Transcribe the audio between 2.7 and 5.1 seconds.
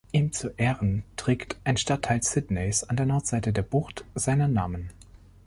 an der Nordseite der Bucht seinen Namen.